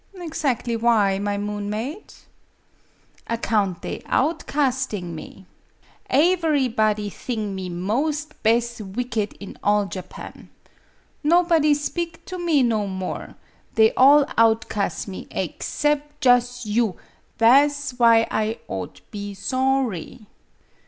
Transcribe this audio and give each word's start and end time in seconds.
"Exactly 0.15 0.75
why, 0.75 1.19
my 1.19 1.37
moon 1.37 1.69
maid?"" 1.69 2.11
Account 3.27 3.83
they 3.83 3.99
outcasting 4.07 5.13
me. 5.13 5.45
Aevery 6.09 6.75
body 6.75 7.07
thing 7.11 7.53
me 7.53 7.69
mos' 7.69 8.25
bes' 8.41 8.81
wicked 8.81 9.33
in 9.39 9.59
all 9.63 9.85
Japan. 9.85 10.49
Nobody 11.23 11.75
speak 11.75 12.25
to 12.25 12.39
me 12.39 12.63
no 12.63 12.87
more 12.87 13.35
they 13.75 13.93
all 13.93 14.25
outcast 14.39 15.07
me 15.07 15.27
aexcep' 15.27 16.01
jus' 16.19 16.65
you; 16.65 16.95
tha' 17.37 17.69
's 17.69 17.91
why 17.99 18.25
I 18.31 18.57
ought 18.67 19.01
be 19.11 19.35
sawry." 19.35 20.25